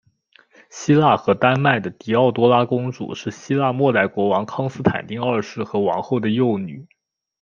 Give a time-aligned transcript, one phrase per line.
[0.71, 6.87] 希腊和丹麦的狄奥多拉公主是希腊未代国王康斯坦丁二世和王后的幼女。